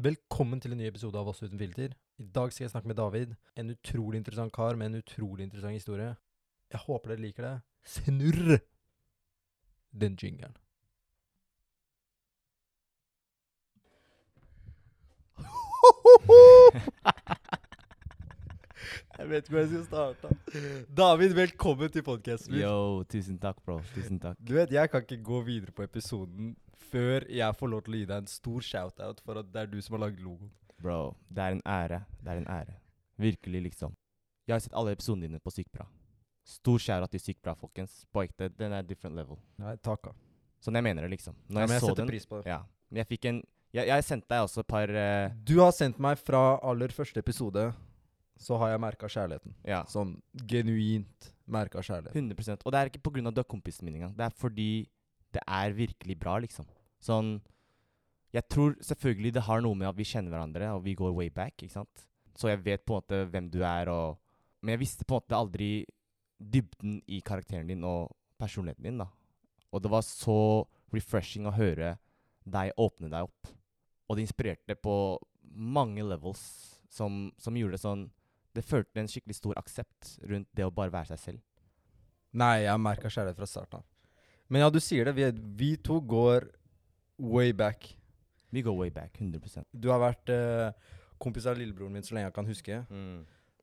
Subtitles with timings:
[0.00, 1.92] Velkommen til en ny episode av Oss uten filter.
[2.16, 3.34] I dag skal jeg snakke med David.
[3.60, 6.16] En utrolig interessant kar med en utrolig interessant historie.
[6.72, 7.60] Jeg håper dere liker det.
[7.84, 8.64] Snurr
[9.92, 10.56] den jingeren.
[19.18, 20.28] jeg vet ikke hvor jeg skal starte.
[20.96, 22.64] David, velkommen til podkasten min.
[22.64, 23.82] Yo, tusen takk, bro.
[23.92, 24.36] Tusen takk.
[24.40, 26.56] Du vet, Jeg kan ikke gå videre på episoden
[26.90, 29.70] før jeg får lov til å gi deg en stor shout-out for at det er
[29.72, 30.50] du som har lagd logoen.
[30.80, 32.02] Bro, det er en ære.
[32.20, 32.76] Det er en ære.
[33.20, 33.94] Virkelig, liksom.
[34.48, 35.86] Jeg har sett alle episodene dine på Sykt bra.
[36.48, 38.02] Stor shout-out til Sykt bra, folkens.
[38.12, 39.38] På ekte, den er different level.
[39.60, 40.14] Nei, takka.
[40.60, 41.36] Sånn jeg mener det, liksom.
[41.48, 42.50] Ja, Når men jeg, jeg så setter den pris på det.
[42.50, 42.60] Ja.
[42.90, 46.00] Men jeg fikk en Jeg, jeg sendte deg også et par uh, Du har sendt
[46.02, 47.68] meg fra aller første episode,
[48.40, 49.54] så har jeg merka kjærligheten.
[49.68, 49.84] Ja.
[49.86, 50.16] Sånn
[50.50, 52.16] genuint merka kjærlighet.
[52.16, 54.16] 100% Og det er ikke av du er kompisen min engang.
[54.16, 54.70] Det er fordi
[55.30, 56.66] det er virkelig bra, liksom.
[57.00, 57.38] Sånn
[58.30, 61.30] Jeg tror selvfølgelig det har noe med at vi kjenner hverandre, og vi går way
[61.34, 62.04] back, ikke sant.
[62.38, 64.20] Så jeg vet på en måte hvem du er, og
[64.62, 65.70] Men jeg visste på en måte aldri
[66.40, 69.08] dybden i karakteren din og personligheten din, da.
[69.72, 71.94] Og det var så refreshing å høre
[72.44, 73.50] deg åpne deg opp.
[74.08, 74.94] Og det inspirerte på
[75.50, 76.42] mange levels
[76.90, 78.08] som, som gjorde det sånn
[78.50, 81.42] Det følte en skikkelig stor aksept rundt det å bare være seg selv.
[82.34, 83.84] Nei, jeg merka kjærlighet fra starten av.
[84.50, 85.14] Men ja, du sier det.
[85.14, 86.48] Vi, vi to går
[87.20, 87.92] way back.
[88.50, 89.18] Vi går way back.
[89.20, 90.72] 100% Du har vært eh,
[91.22, 92.80] kompis av lillebroren min så lenge jeg kan huske.
[92.88, 93.20] mm.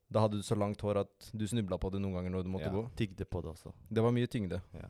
[0.08, 2.48] Da hadde du så langt hår at du snubla på det noen ganger når du
[2.48, 2.72] måtte ja.
[2.72, 2.86] gå.
[2.96, 3.74] Tygde på det også.
[3.92, 4.62] Det var mye tyngde.
[4.72, 4.88] Ja.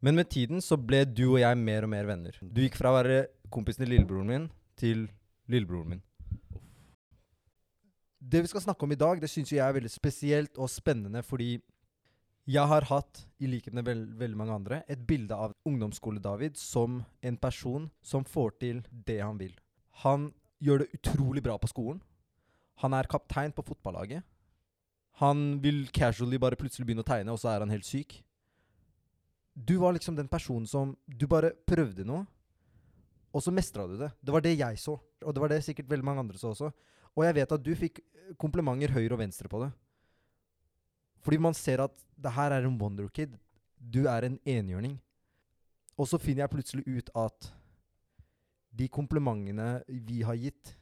[0.00, 2.38] Men med tiden så ble du og jeg mer og mer venner.
[2.40, 4.46] Du gikk fra å være kompisen til lillebroren min
[4.80, 5.06] til
[5.52, 6.02] lillebroren min.
[8.16, 11.22] Det vi skal snakke om i dag, det syns jeg er veldig spesielt og spennende
[11.22, 11.58] fordi
[12.46, 17.00] jeg har hatt, i likhet med veld, veldig mange andre, et bilde av ungdomsskole-David som
[17.20, 19.52] en person som får til det han vil.
[20.04, 20.30] Han
[20.62, 21.98] gjør det utrolig bra på skolen.
[22.84, 24.22] Han er kaptein på fotballaget.
[25.18, 28.20] Han vil casually bare plutselig begynne å tegne, og så er han helt syk.
[29.56, 32.26] Du var liksom den personen som Du bare prøvde noe,
[33.32, 34.10] og så mestra du det.
[34.20, 36.70] Det var det jeg så, og det var det sikkert veldig mange andre så også.
[37.16, 39.70] Og jeg vet at du fikk eh, komplimenter høyre og venstre på det.
[41.26, 43.34] Fordi man ser at det her er en wonder kid.
[43.76, 44.94] Du er en enhjørning.
[45.98, 47.48] Og så finner jeg plutselig ut at
[48.76, 50.74] de komplimentene vi har gitt,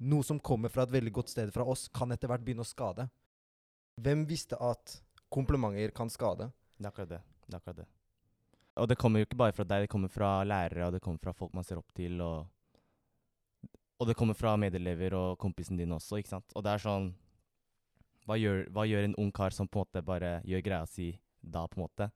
[0.00, 2.68] noe som kommer fra et veldig godt sted fra oss, kan etter hvert begynne å
[2.68, 3.04] skade.
[4.00, 4.96] Hvem visste at
[5.30, 6.48] komplimenter kan skade?
[6.74, 7.22] Det er akkurat det.
[7.44, 7.88] Det er akkurat det.
[8.80, 11.20] Og det kommer jo ikke bare fra deg, det kommer fra lærere, og det kommer
[11.20, 12.48] fra folk man ser opp til, og
[14.00, 16.54] Og det kommer fra medelever og kompisen din også, ikke sant.
[16.56, 17.10] Og det er sånn
[18.30, 21.10] hva gjør, hva gjør en ung kar som på en måte bare gjør greia si
[21.42, 22.06] da, på en måte?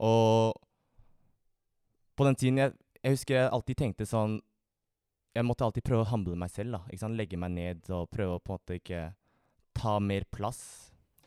[0.00, 0.56] Og
[2.16, 4.38] på den tiden jeg, jeg husker jeg alltid tenkte sånn
[5.36, 6.80] Jeg måtte alltid prøve å handle meg selv, da.
[6.88, 7.18] Ikke sant?
[7.18, 9.02] Legge meg ned og prøve å på en måte ikke
[9.76, 10.62] ta mer plass.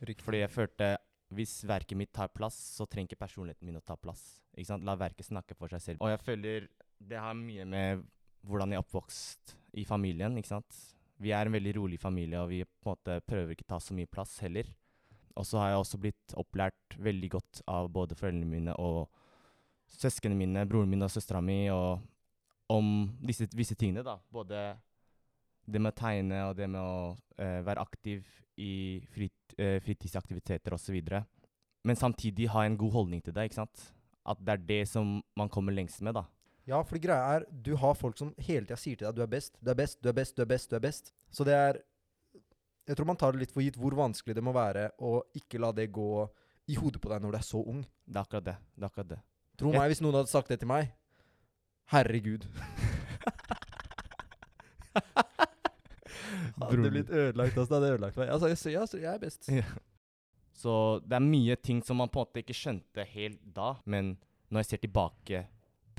[0.02, 0.96] Fordi jeg følte
[1.38, 4.40] hvis verket mitt tar plass, så trenger ikke personligheten min å ta plass.
[4.56, 4.88] Ikke sant?
[4.88, 6.02] La verket snakke for seg selv.
[6.02, 6.66] Og jeg føler
[6.98, 8.02] det har mye med
[8.50, 10.42] hvordan jeg er oppvokst i familien.
[10.42, 10.82] ikke sant?
[11.20, 13.96] Vi er en veldig rolig familie, og vi på en måte prøver ikke ta så
[13.96, 14.70] mye plass heller.
[15.40, 19.08] Og så har jeg også blitt opplært veldig godt av både foreldrene mine og
[20.00, 22.00] søsknene mine, broren min og søstera mi, og
[22.70, 24.20] om disse, visse tingene, da.
[24.32, 24.78] Både
[25.70, 28.26] det med å tegne og det med å eh, være aktiv
[28.60, 30.98] i frit, eh, fritidsaktiviteter osv.
[31.88, 33.48] Men samtidig ha en god holdning til det.
[33.50, 33.90] ikke sant?
[34.30, 36.18] At det er det som man kommer lengst med.
[36.18, 36.26] da.
[36.70, 39.32] Ja, for greia er, du har folk som hele tida sier til deg du er
[39.32, 40.70] best, du er best, du er best, du er best.
[40.70, 41.14] du er best.
[41.34, 41.80] Så det er
[42.90, 45.60] Jeg tror man tar det litt for gitt hvor vanskelig det må være å ikke
[45.62, 46.08] la det gå
[46.70, 47.84] i hodet på deg når du er så ung.
[48.06, 48.56] Det er akkurat det.
[48.76, 49.20] det, er akkurat det.
[49.62, 50.90] Tro meg, hvis noen hadde sagt det til meg
[51.90, 52.46] Herregud.
[56.60, 57.58] Hadde det blitt ødelagt.
[57.58, 58.30] Altså, det hadde ødelagt meg.
[58.30, 59.48] Altså, jeg, sier- altså, jeg er best.
[59.54, 59.64] Ja.
[60.60, 60.74] Så
[61.08, 64.18] det er mye ting som man på en måte ikke skjønte helt da, men
[64.52, 65.44] når jeg ser tilbake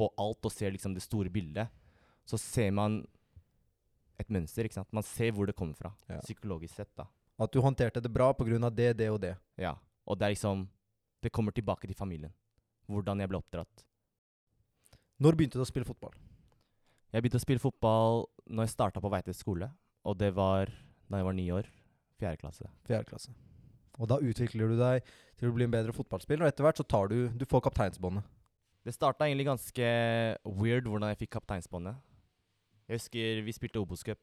[0.00, 1.68] på alt og ser liksom det store bildet,
[2.28, 3.02] så ser man
[4.20, 4.64] et mønster.
[4.66, 4.92] ikke sant?
[4.96, 6.20] Man ser hvor det kommer fra, Ja.
[6.24, 6.90] psykologisk sett.
[6.96, 7.06] da.
[7.38, 8.70] At du håndterte det bra pga.
[8.70, 9.36] det, det og det.
[9.56, 9.74] Ja.
[10.06, 10.68] Og det er liksom
[11.22, 12.32] Det kommer tilbake til familien.
[12.88, 13.84] Hvordan jeg ble oppdratt.
[15.20, 16.14] Når begynte du å spille fotball?
[17.12, 19.70] Jeg begynte å spille fotball når jeg starta på Veitvet skole,
[20.06, 20.64] og det var
[21.10, 21.66] da jeg var ni år.
[22.18, 22.70] Fjerde klasse.
[22.88, 23.34] Fjerde klasse.
[23.98, 25.02] Og da utvikler du deg
[25.36, 28.24] til å bli en bedre fotballspiller, og etter hvert så tar du Du får kapteinsbåndet.
[28.84, 29.88] Det starta egentlig ganske
[30.44, 31.98] weird hvordan jeg fikk kapteinsbåndet.
[32.88, 34.20] Jeg husker vi spilte Obos-cup,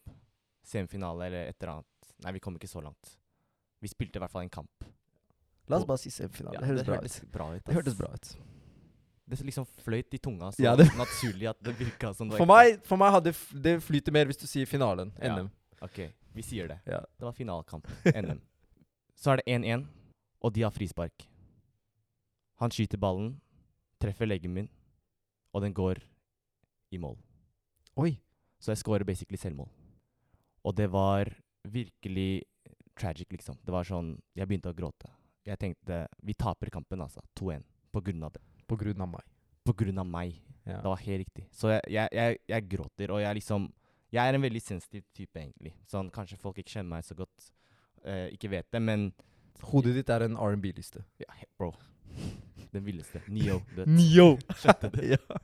[0.65, 2.11] semifinale eller et eller annet.
[2.25, 3.13] Nei, vi kom ikke så langt.
[3.79, 4.87] Vi spilte i hvert fall en kamp.
[5.69, 6.57] La oss bare si semifinale.
[6.57, 7.31] Ja, det bra hørtes ut.
[7.31, 7.63] bra ut.
[7.67, 8.31] Det hørtes bra ut.
[9.27, 12.45] Det liksom fløyt i tunga så Ja, det- naturlig at det virka som det var
[12.45, 15.11] For meg, for meg hadde det flyter mer hvis du sier finalen.
[15.21, 15.35] Ja.
[15.35, 15.49] NM.
[15.81, 16.79] OK, vi sier det.
[16.85, 17.01] Ja.
[17.19, 17.85] Det var finalkamp.
[18.05, 18.39] NM.
[19.15, 19.85] Så er det 1-1,
[20.41, 21.27] og de har frispark.
[22.59, 23.41] Han skyter ballen,
[24.01, 24.69] treffer leggen min,
[25.53, 26.01] og den går
[26.93, 27.17] i mål.
[27.97, 28.15] Oi.
[28.59, 29.69] Så jeg scorer basically selvmål.
[30.65, 31.29] Og det var
[31.67, 32.43] virkelig
[32.97, 33.57] tragic, liksom.
[33.61, 35.09] Det var sånn Jeg begynte å gråte.
[35.45, 37.21] Jeg tenkte Vi taper kampen, altså.
[37.37, 37.63] 2-1.
[37.93, 38.41] På grunn av det.
[38.67, 39.27] På grunn av meg.
[39.63, 40.39] På grunn av meg.
[40.65, 40.81] Ja.
[40.81, 41.45] Det var helt riktig.
[41.51, 43.69] Så jeg, jeg, jeg, jeg gråter, og jeg liksom
[44.11, 45.73] Jeg er en veldig sensitiv type, egentlig.
[45.87, 47.51] Sånn Kanskje folk ikke kjenner meg så godt,
[48.03, 49.11] eh, ikke vet det, men
[49.67, 51.01] Hodet ditt er en R&B-liste.
[51.19, 51.71] ja, bro.
[52.77, 53.23] Den villeste.
[53.33, 53.59] Neo.
[53.89, 54.35] Neo!
[54.61, 55.05] Skjønte det.
[55.15, 55.39] ja.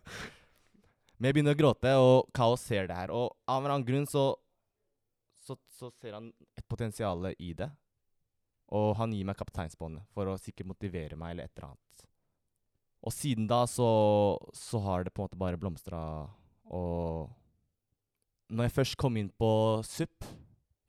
[1.17, 3.13] Men jeg begynner å gråte, og Kaos ser det her.
[3.15, 4.27] Og av en eller annen grunn så,
[5.45, 7.69] så, så ser han et potensial i det.
[8.73, 12.05] Og han gir meg kapteinsbåndet for å sikkert motivere meg eller et eller annet.
[13.03, 13.87] Og siden da så,
[14.55, 16.01] så har det på en måte bare blomstra.
[16.73, 17.31] Og
[18.53, 19.49] når jeg først kom inn på
[19.87, 20.27] SUP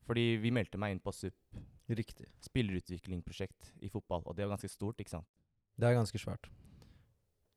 [0.05, 1.33] Fordi vi meldte meg inn på SUP,
[1.89, 2.27] Riktig.
[2.45, 5.44] spillerutviklingsprosjekt i fotball, og det var ganske stort, ikke sant.
[5.75, 6.47] Det er ganske svært.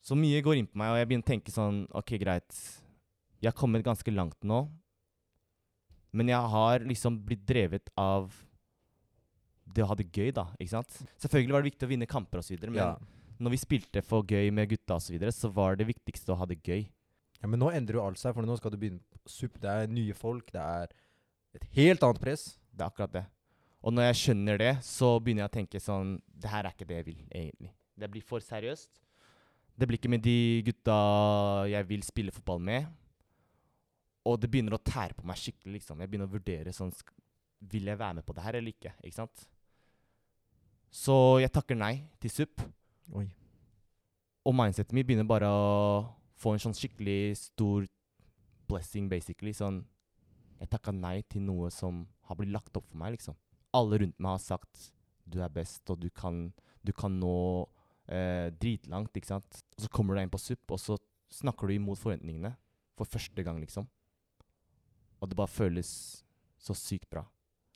[0.02, 2.58] Så mye går inn på meg, og jeg begynner å tenke sånn OK, greit.
[3.42, 4.64] Jeg har kommet ganske langt nå.
[6.16, 8.32] Men jeg har liksom blitt drevet av
[9.68, 10.46] det å ha det gøy, da.
[10.56, 10.94] ikke sant?
[11.20, 12.96] Selvfølgelig var det viktig å vinne kamper osv., men Ja.
[13.38, 16.38] når vi spilte for gøy med gutta osv., så, videre, så var det viktigste å
[16.40, 16.88] ha det gøy.
[17.42, 19.60] ja, Men nå endrer jo alt seg, for nå skal du begynne på SUP.
[19.60, 20.88] Det er nye folk, det er
[21.54, 22.58] et helt annet press.
[22.72, 23.26] Det er akkurat det.
[23.84, 26.88] Og når jeg skjønner det, så begynner jeg å tenke sånn Det her er ikke
[26.88, 27.70] det jeg vil, egentlig.
[27.98, 29.00] Det blir for seriøst.
[29.78, 30.96] Det blir ikke med de gutta
[31.70, 32.88] jeg vil spille fotball med.
[34.26, 36.00] Og det begynner å tære på meg skikkelig, liksom.
[36.02, 36.92] Jeg begynner å vurdere sånn
[37.58, 38.92] Vil jeg være med på det her eller ikke?
[39.02, 39.48] Ikke sant?
[40.94, 42.62] Så jeg takker nei til SUP.
[43.18, 43.26] Oi.
[44.46, 45.64] Og mindsetet mitt begynner bare å
[46.38, 47.88] få en sånn skikkelig stor
[48.70, 49.54] blessing, basically.
[49.56, 49.84] Sånn
[50.58, 53.36] Jeg takka nei til noe som har blitt lagt opp for meg, liksom.
[53.74, 54.88] Alle rundt meg har sagt
[55.28, 56.48] du er best, og du kan,
[56.82, 57.68] du kan nå
[58.08, 59.62] eh, dritlangt, ikke sant.
[59.76, 60.98] Og så kommer du deg inn på SUP, og så
[61.38, 62.54] snakker du imot forventningene
[62.98, 63.88] for første gang, liksom.
[65.18, 65.90] Og det bare føles
[66.58, 67.24] så sykt bra.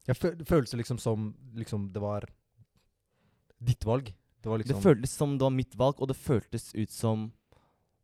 [0.08, 2.26] Ja, føl det føles liksom som liksom, det var
[3.62, 4.10] ditt valg.
[4.42, 7.30] Det var liksom Det føltes som det var mitt valg, og det føltes ut som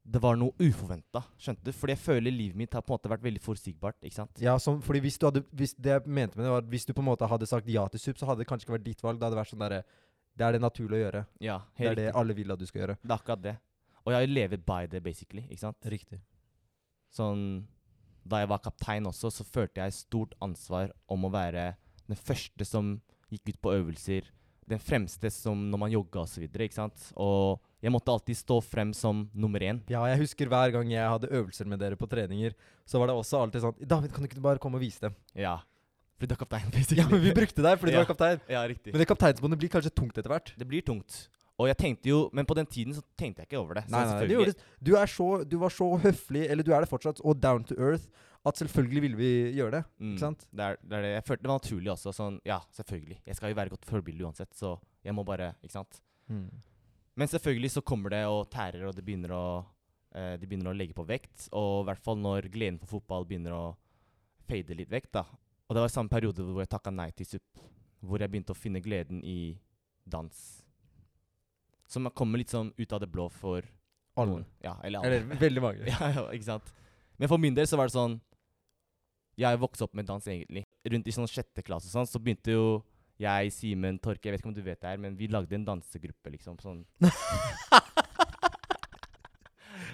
[0.08, 1.20] det var noe uforventa.
[1.36, 1.72] Skjønte du?
[1.76, 3.98] Fordi jeg føler livet mitt har på en måte vært veldig forutsigbart.
[4.00, 4.40] ikke sant?
[4.40, 6.86] Ja, som, fordi hvis du hadde hvis Det jeg mente med det, var at hvis
[6.88, 8.86] du på en måte hadde sagt ja til SUP, så hadde det kanskje ikke vært
[8.86, 9.18] ditt valg.
[9.18, 9.82] Det hadde vært sånn derre
[10.38, 11.24] Det er det naturlig å gjøre.
[11.42, 12.04] Ja, Det er riktig.
[12.06, 12.96] det alle vil at du skal gjøre.
[13.02, 13.56] Det er akkurat det.
[14.06, 15.42] Og jeg har levet by det, basically.
[15.50, 15.76] ikke sant?
[15.90, 16.20] Riktig.
[17.14, 17.66] Sånn,
[18.28, 21.76] Da jeg var kaptein også, så følte jeg stort ansvar om å være
[22.06, 22.90] den første som
[23.32, 24.26] gikk ut på øvelser.
[24.68, 26.44] Den fremste som når man jogga osv.
[26.44, 27.06] ikke sant?
[27.16, 29.80] Og jeg måtte alltid stå frem som nummer én.
[29.88, 32.52] Ja, jeg husker hver gang jeg hadde øvelser med dere på treninger,
[32.84, 35.16] så var det også alltid sånn David, kan du ikke bare komme og vise dem?
[35.34, 35.62] Ja.
[36.18, 37.00] Fordi du er kaptein, basically.
[37.02, 38.04] Ja, men vi brukte deg fordi du Ja.
[38.04, 38.40] var kaptein.
[38.50, 38.92] Ja, riktig.
[38.92, 40.50] Men det kapteinsbåndet blir kanskje tungt etter hvert.
[40.58, 41.28] Det blir tungt.
[41.58, 43.84] Og jeg tenkte jo Men på den tiden så tenkte jeg ikke over det.
[43.90, 44.28] Nei, nei, nei, det
[44.80, 48.06] du, så, du var så høflig, eller du er det fortsatt, og down to earth,
[48.46, 49.84] at selvfølgelig ville vi gjøre det.
[49.98, 50.46] Mm, Ikke sant?
[50.54, 51.10] Det er, det er det.
[51.16, 52.12] Jeg følte det var naturlig også.
[52.14, 53.18] Sånn, ja, selvfølgelig.
[53.26, 56.00] Jeg skal jo være godt forbilde uansett, så jeg må bare Ikke sant.
[57.18, 59.42] Men selvfølgelig så kommer det og tærer, og det begynner å
[60.14, 61.48] eh, De begynner å legge på vekt.
[61.52, 63.64] Og i hvert fall når gleden for fotball begynner å
[64.48, 65.24] fade litt vekk, da.
[65.68, 67.64] Og det var samme periode hvor jeg takka nei til SUP.
[68.00, 69.58] Hvor jeg begynte å finne gleden i
[70.08, 70.38] dans.
[71.88, 73.66] Som kommer litt sånn ut av det blå for
[74.18, 74.42] Alle.
[74.64, 75.18] Ja, eller alle.
[75.20, 75.84] Eller veldig mange.
[75.92, 76.72] Ja, ja, ikke sant?
[77.18, 78.16] Men for min del så var det sånn
[79.38, 80.64] Jeg vokste opp med dans, egentlig.
[80.88, 82.64] Rundt i sånn sjette klasse og sånn, så begynte jo
[83.18, 85.66] jeg, Simen, Torke Jeg vet ikke om du vet det her, men vi lagde en
[85.66, 86.58] dansegruppe, liksom.
[86.62, 86.84] Sånn.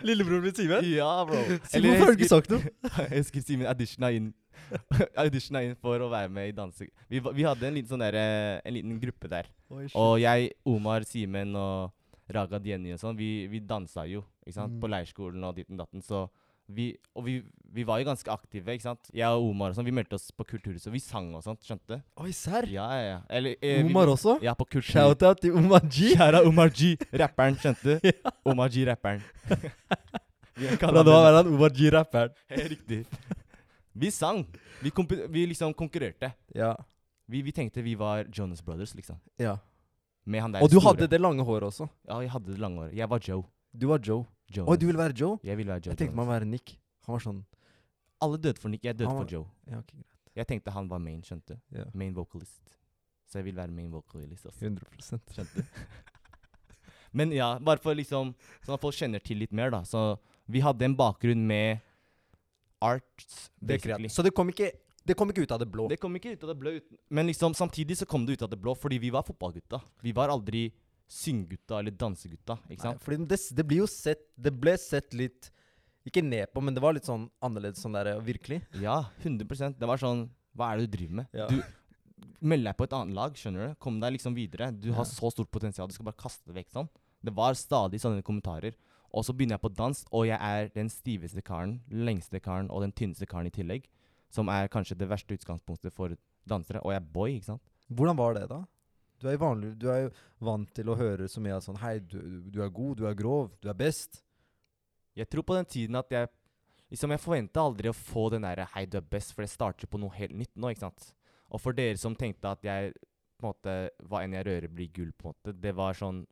[0.04, 0.84] Lillebroren min Simen?
[0.92, 1.40] Ja, bro.
[1.72, 2.60] Simen, du ikke sagt noe?
[3.10, 4.32] jeg husker Simen auditiona inn
[5.24, 6.86] Auditiona inn for å være med i danse...
[7.10, 9.48] Vi, vi hadde en liten sånn der, eh, En liten gruppe der.
[9.70, 11.92] Og jeg, Omar, Simen og
[12.32, 14.78] Raga Dieni og sånn, vi, vi dansa jo ikke sant?
[14.80, 14.94] på Mm.
[14.94, 16.04] leirskolen og ditten datten.
[16.04, 16.26] Så
[16.68, 17.42] vi, og vi,
[17.74, 19.10] vi var jo ganske aktive, ikke sant.
[19.12, 20.88] Jeg og Omar og sånn, vi meldte oss på Kulturhuset.
[20.94, 22.04] Vi sang og sånt, skjønte du?
[22.24, 22.64] Oi, serr?
[22.72, 23.18] Ja, ja, ja.
[23.28, 24.38] Eller, eh, vi- Omar også?
[24.42, 24.88] Ja, på kultur.
[24.94, 26.14] Shout-out til Omar G.
[26.16, 28.30] Kjære Omar G, rapperen, skjønte du?
[28.48, 29.20] Omar G, rapperen.
[30.54, 32.30] Vi Fra kaller nå han Omar G-rapperen.
[32.54, 33.00] Helt riktig.
[33.94, 34.44] Vi sang.
[34.82, 34.90] Vi,
[35.34, 36.32] vi liksom konkurrerte.
[36.54, 36.74] Ja.
[37.26, 39.18] Vi, vi tenkte vi var Jonas Brothers, liksom.
[39.38, 39.56] ja.
[40.26, 40.94] Med han der Og du store.
[40.94, 41.84] hadde det lange håret også.
[42.08, 42.94] Ja, jeg hadde det lange håret.
[42.96, 43.42] Jeg var Joe.
[43.76, 44.24] Du var Joe.
[44.56, 44.70] Jonas.
[44.72, 45.38] Oi, du vil være Joe?
[45.44, 46.34] Jeg vil være Joe Jeg tenkte man Jonas.
[46.40, 46.74] være Nick.
[47.08, 47.42] Han var sånn
[48.24, 49.46] Alle døde for Nick, jeg døde Han for Joe.
[49.70, 50.10] Ja, ok, greit.
[50.34, 51.78] Jeg tenkte han var main, skjønte du.
[51.78, 51.84] Ja.
[51.94, 52.78] Main vocalist.
[53.30, 54.64] Så jeg vil være main vocalist også.
[54.66, 55.64] 100 Skjønte du?
[57.18, 58.32] Men ja, bare for liksom
[58.64, 59.82] Sånn at folk kjenner til litt mer, da.
[59.86, 60.16] Så
[60.50, 61.78] vi hadde en bakgrunn med
[62.82, 64.08] arts, Det er basically.
[64.08, 64.12] greit.
[64.12, 64.70] Så det kom, ikke,
[65.06, 65.86] det kom ikke ut av det blå.
[65.88, 68.42] Det kom ikke ut av det blå, uten, men liksom samtidig så kom det ut
[68.44, 69.80] av det blå, fordi vi var fotballgutta.
[70.04, 70.66] Vi var aldri
[71.10, 75.50] synggutta eller dansegutta, ikke Nei, fordi det, det blir jo sett Det ble sett litt
[76.08, 78.62] Ikke ned på, men det var litt sånn annerledes sånn der Virkelig.
[78.80, 81.26] Ja, 100% Det var sånn Hva er det du driver med?
[81.36, 81.46] Ja.
[81.48, 81.60] Du
[82.44, 83.74] melder deg på et annet lag, skjønner du?
[83.80, 84.70] Kom deg liksom videre.
[84.72, 84.94] Du Ja.
[84.98, 86.88] har så stort potensial, du skal bare kaste det vekk sånn.
[87.24, 88.74] Det var stadig sånne kommentarer.
[89.12, 92.82] Og så begynner jeg på dans, og jeg er den stiveste karen, lengste karen og
[92.84, 93.84] den tynneste karen i tillegg.
[94.30, 96.80] Som er kanskje det verste utgangspunktet for dansere.
[96.84, 97.62] Og jeg er boy, ikke sant?
[97.92, 98.60] Hvordan var det, da?
[99.22, 100.10] Du er, vanlig, du er
[100.44, 102.18] vant til å høre så mye sånn Hei, du,
[102.52, 104.20] du er god, du er grov, du er best.
[105.14, 106.32] Jeg tror på den tiden at jeg
[106.92, 109.88] Liksom, jeg forventa aldri å få den derre 'hei, du er best', for det starter
[109.90, 111.08] på noe helt nytt nå, ikke sant.
[111.50, 112.92] Og for dere som tenkte at jeg
[113.40, 113.74] på en måte,
[114.06, 116.22] hva enn jeg rører, blir gull, på en måte, det var sånn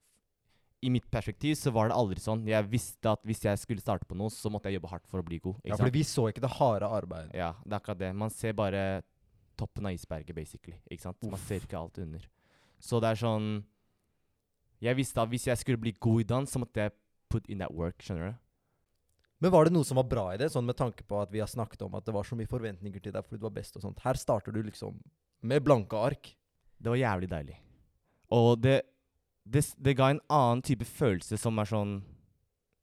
[0.83, 2.41] I mitt perspektiv så var det aldri sånn.
[2.47, 5.23] Jeg visste at hvis jeg skulle starte på noe, så måtte jeg jobbe hardt for
[5.23, 5.61] å bli god.
[5.63, 7.37] Ja, for vi så ikke det harde arbeidet.
[7.39, 8.09] Ja, det er akkurat det.
[8.19, 9.03] Man ser bare
[9.57, 10.75] toppen av isberget, basically.
[10.91, 11.23] Ikke sant?
[11.23, 12.27] Man ser ikke alt under.
[12.83, 13.51] Så det er sånn
[14.83, 16.95] Jeg visste at hvis jeg skulle bli god i dans, så måtte jeg
[17.31, 18.41] put in that work, skjønner du?
[19.43, 21.41] Men var det noe som var bra i det, sånn med tanke på at vi
[21.43, 23.79] har snakket om at det var så mye forventninger til deg fordi du var best
[23.79, 24.03] og sånt.
[24.03, 25.01] Her starter du liksom
[25.47, 26.33] med blanke ark.
[26.79, 27.57] Det var jævlig deilig.
[28.35, 28.77] Og det,
[29.43, 32.01] det, det ga en annen type følelse som er sånn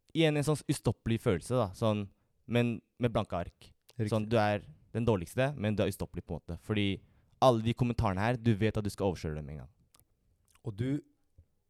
[0.09, 1.67] Igjen en sånn ustoppelig følelse, da.
[1.77, 2.07] Sånn,
[2.49, 3.67] men med blanke ark.
[4.09, 4.63] Sånn, du er
[4.95, 6.55] den dårligste, men du er ustoppelig, på en måte.
[6.65, 6.87] Fordi
[7.45, 9.69] alle de kommentarene her, du vet at du skal overkjøre dem en gang.
[10.69, 10.89] Og du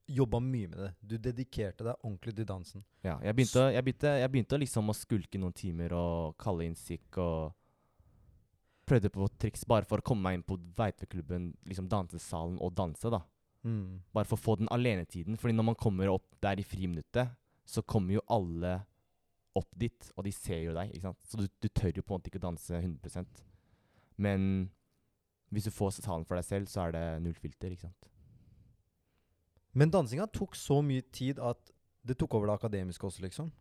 [0.10, 0.90] jobba mye med det.
[1.00, 2.84] Du dedikerte deg ordentlig til dansen.
[3.06, 6.78] Ja, jeg begynte, jeg begynte, jeg begynte liksom å skulke noen timer og kalle inn
[6.78, 7.56] sikk og
[8.90, 13.12] Prøvde på triks bare for å komme meg inn på Veitveklubben, liksom dansesalen og danse,
[13.14, 13.20] da.
[13.62, 14.00] Mm.
[14.18, 15.38] Bare for å få den alenetiden.
[15.38, 17.36] Fordi når man kommer opp der i friminuttet,
[17.70, 18.80] så kommer jo alle
[19.60, 21.22] opp dit, og de ser jo deg, ikke sant.
[21.30, 23.44] Så du, du tør jo på en måte ikke å danse 100%
[24.26, 24.44] Men
[25.54, 28.10] hvis du får salen for deg selv, så er det null filter, ikke sant.
[29.72, 31.72] Men dansinga tok så mye tid at
[32.02, 33.52] det tok over det akademiske også, liksom.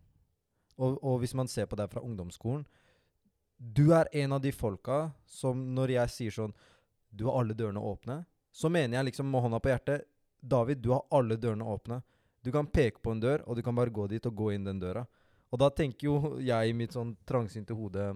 [0.79, 2.63] Og, og hvis man ser på deg fra ungdomsskolen
[3.59, 6.55] Du er en av de folka som når jeg sier sånn
[7.11, 8.21] Du har alle dørene åpne,
[8.55, 10.07] så mener jeg liksom med hånda på hjertet
[10.39, 11.97] David, du har alle dørene åpne.
[12.47, 14.69] Du kan peke på en dør, og du kan bare gå dit og gå inn
[14.69, 15.03] den døra.
[15.51, 18.13] Og da tenker jo jeg i mitt sånn trangsynte hode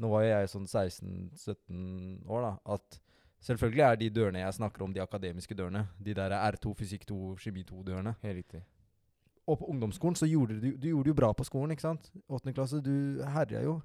[0.00, 2.52] Nå var jo jeg sånn 16-17 år, da.
[2.76, 3.00] At
[3.44, 5.86] selvfølgelig er de dørene jeg snakker om, de akademiske dørene.
[5.98, 8.14] De der R2, fysikk 2, kjemi 2-dørene.
[8.24, 8.62] Helt riktig.
[9.50, 12.10] Og på ungdomsskolen så gjorde du, du gjorde jo bra på skolen, ikke sant?
[12.28, 13.80] Åttende klasse, du herja jo.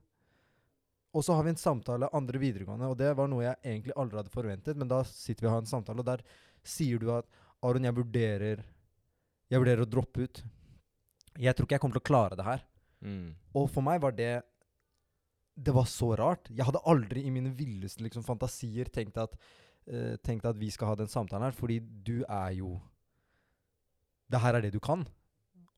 [1.16, 4.20] Og så har vi en samtale andre videregående, og det var noe jeg egentlig aldri
[4.20, 6.24] hadde forventet, men da sitter vi og har en samtale, og der
[6.66, 7.30] sier du at
[7.66, 8.64] Aron, jeg vurderer
[9.46, 10.40] Jeg vurderer å droppe ut.
[11.38, 12.64] Jeg tror ikke jeg kommer til å klare det her.
[13.06, 13.36] Mm.
[13.54, 14.42] Og for meg var det
[15.56, 16.50] Det var så rart.
[16.52, 19.38] Jeg hadde aldri i mine villeste liksom, fantasier tenkt at,
[19.88, 22.80] uh, tenkt at vi skal ha den samtalen her, fordi du er jo
[24.32, 25.06] Det her er det du kan.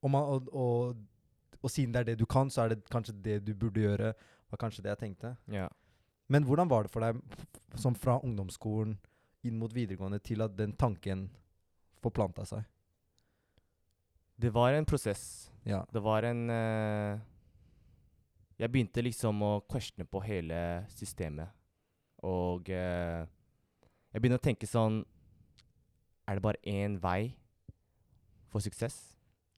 [0.01, 0.95] Og, man, og, og,
[1.61, 4.13] og siden det er det du kan, så er det kanskje det du burde gjøre.
[4.49, 5.35] var kanskje det jeg tenkte.
[5.51, 5.67] Ja.
[6.27, 7.19] Men hvordan var det for deg
[7.75, 8.97] som fra ungdomsskolen
[9.43, 11.27] inn mot videregående til at den tanken
[12.03, 12.63] forplanta seg?
[14.37, 15.51] Det var en prosess.
[15.65, 15.83] Ja.
[15.91, 17.19] Det var en eh,
[18.57, 20.59] Jeg begynte liksom å questione på hele
[20.89, 21.51] systemet.
[22.25, 23.25] Og eh,
[24.13, 25.03] jeg begynte å tenke sånn
[26.25, 27.35] Er det bare én vei
[28.49, 28.95] for suksess?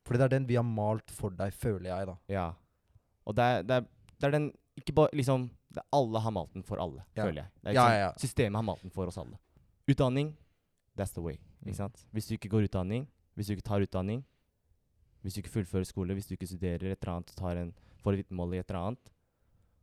[0.03, 2.17] Fordi det er den vi har malt for deg, føler jeg, da.
[2.27, 2.47] Ja.
[3.23, 3.87] Og det er, det er,
[4.19, 4.49] det er den
[4.81, 7.23] Ikke bare liksom det er Alle har malt den for alle, Ja.
[7.23, 7.49] føler jeg.
[7.61, 8.13] Det er liksom, ja, ja.
[8.17, 9.37] Systemet har malt den for oss alle.
[9.87, 10.31] Utdanning,
[10.97, 11.37] that's the way.
[11.61, 11.67] Mm.
[11.69, 11.99] Ikke sant?
[12.11, 13.05] Hvis du ikke går utdanning,
[13.37, 14.23] hvis du ikke tar utdanning,
[15.21, 17.69] hvis du ikke fullfører skole, hvis du ikke studerer et eller annet, tar en,
[18.03, 19.11] får et vitnemål i et eller annet,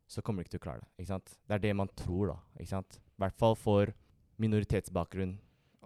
[0.06, 0.90] så kommer du ikke til å klare det.
[1.00, 1.34] Ikke sant?
[1.46, 2.38] Det er det man tror, da.
[2.60, 2.98] Ikke sant?
[3.16, 3.92] I hvert fall for
[4.42, 5.36] minoritetsbakgrunn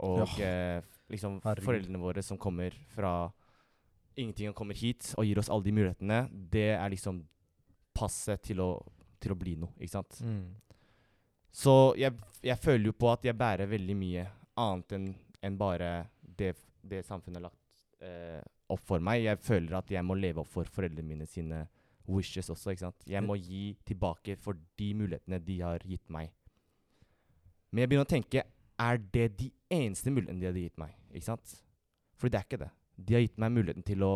[0.06, 0.80] og eh,
[1.12, 1.66] liksom Herregud.
[1.66, 3.30] foreldrene våre som kommer fra
[4.18, 6.20] ingenting og kommer hit og gir oss alle de mulighetene.
[6.30, 7.22] Det er liksom
[7.96, 8.72] passet til å,
[9.20, 10.20] til å bli noe, ikke sant?
[10.24, 10.54] Mm.
[11.50, 12.14] Så jeg,
[12.46, 14.26] jeg føler jo på at jeg bærer veldig mye
[14.60, 15.10] annet enn
[15.40, 16.52] en bare det,
[16.84, 19.24] det samfunnet har lagt eh, opp for meg.
[19.24, 21.64] Jeg føler at jeg må leve opp for foreldrene mine sine
[22.08, 22.70] wishes også.
[22.70, 23.06] ikke sant?
[23.06, 26.30] Jeg må gi tilbake for de mulighetene de har gitt meg.
[27.70, 28.44] Men jeg begynner å tenke
[28.80, 30.94] er det de eneste mulighetene de hadde gitt meg?
[31.12, 31.56] ikke sant?
[32.16, 32.70] Fordi det er ikke det.
[32.96, 34.14] De har gitt meg muligheten til å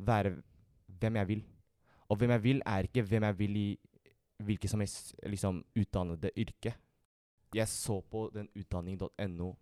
[0.00, 0.34] være
[1.00, 1.42] hvem jeg vil.
[2.10, 3.68] Og hvem jeg vil, er ikke hvem jeg vil i
[4.40, 6.74] hvilket som helst liksom, utdannede yrke.
[7.54, 9.56] Jeg så på den utdanning.no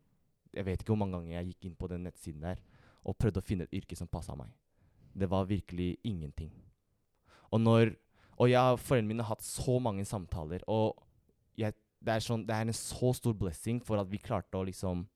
[0.52, 2.60] Jeg vet ikke hvor mange ganger jeg gikk inn på den nettsiden der.
[3.04, 4.50] og prøvde å finne et yrke som passa meg.
[5.14, 6.50] Det var virkelig ingenting.
[7.52, 7.96] Og når
[8.38, 10.94] Og og foreldrene mine har hatt så mange samtaler, og
[11.58, 14.62] jeg, det, er sånn, det er en så stor blessing for at vi klarte å
[14.62, 15.08] liksom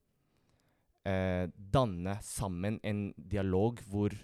[1.07, 4.17] eh, danne sammen en dialog hvor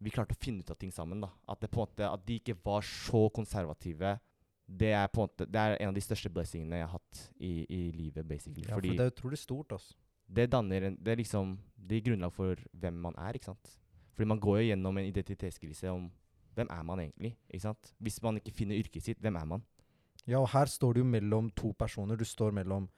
[0.00, 1.20] vi klarte å finne ut av ting sammen.
[1.20, 1.30] da.
[1.48, 4.18] At, det på en måte, at de ikke var så konservative.
[4.64, 7.24] Det er, på en måte, det er en av de største blessingene jeg har hatt
[7.36, 8.68] i, i livet, basically.
[8.68, 9.96] Ja, Fordi for det er utrolig stort, altså.
[10.26, 13.76] det danner en, Det er liksom Det gir grunnlag for hvem man er, ikke sant.
[14.14, 16.10] Fordi man går jo gjennom en identitetskrise om
[16.56, 17.92] hvem er man egentlig, ikke sant.
[17.98, 19.64] Hvis man ikke finner yrket sitt, hvem er man?
[20.26, 22.16] Ja, og her står du jo mellom to personer.
[22.16, 22.88] Du står mellom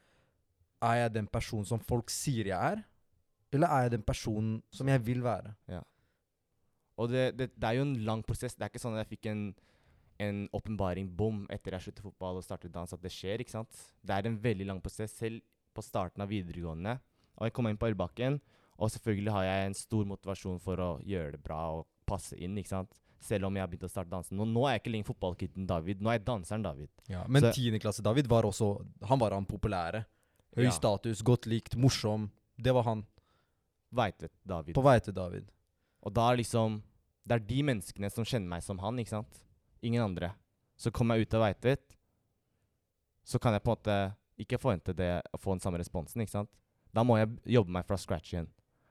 [0.82, 2.80] Er jeg den personen som folk sier jeg er?
[3.52, 5.52] Eller er jeg den personen som jeg vil være?
[5.68, 5.82] Ja.
[6.96, 8.56] Og det, det, det er jo en lang prosess.
[8.56, 9.44] Det er ikke sånn at jeg fikk en
[10.22, 13.42] en åpenbaring bom etter jeg sluttet fotball og startet dans, at det skjer.
[13.42, 13.82] ikke sant?
[14.02, 15.42] Det er en veldig lang prosess, selv
[15.74, 16.98] på starten av videregående.
[17.38, 18.38] Og jeg kom inn på Ølbakken,
[18.78, 22.58] og selvfølgelig har jeg en stor motivasjon for å gjøre det bra og passe inn,
[22.60, 23.01] ikke sant?
[23.22, 24.34] Selv om jeg har begynt å starte dansen.
[24.36, 26.88] Nå, nå er jeg ikke lenger fotballkitten David, nå er jeg danseren David.
[27.08, 30.04] Ja, men Så- tiendeklasse David var også Han var han populære.
[30.56, 30.70] Høy Ja.
[30.70, 32.30] status, godt likt, morsom.
[32.60, 33.06] Det var han.
[33.94, 34.74] Veitvet David.
[34.74, 35.50] På vei til David.
[36.02, 36.82] Og da er liksom
[37.24, 39.40] Det er de menneskene som kjenner meg som han, ikke sant?
[39.82, 40.34] Ingen andre.
[40.76, 41.96] Så kommer jeg ut av Veitvet,
[43.24, 46.30] så kan jeg på en måte ikke forvente det å få den samme responsen, ikke
[46.34, 46.50] sant?
[46.92, 48.48] Da må jeg jobbe meg fra scratch igjen.